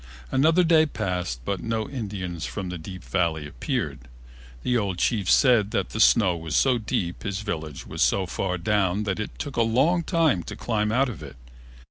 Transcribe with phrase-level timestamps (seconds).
[0.31, 3.99] Another day passed but no Indians from the deep Valley appeared.
[4.63, 8.25] The old chief said that the snow was so deep and his village was so
[8.25, 11.35] far down that it took a long time to climb out of it.